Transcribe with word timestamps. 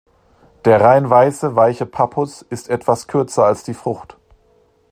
Der 0.65 0.81
rein 0.81 1.07
weiße, 1.11 1.55
weiche 1.55 1.85
Pappus 1.85 2.41
ist 2.41 2.69
etwas 2.71 3.07
kürzer 3.07 3.45
als 3.45 3.61
die 3.63 3.75
Frucht. 3.75 4.17